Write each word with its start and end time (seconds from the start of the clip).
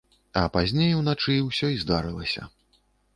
А 0.39 0.41
пазней, 0.55 0.95
уначы, 0.99 1.35
усё 1.49 1.69
і 1.73 1.77
здарылася. 1.83 2.47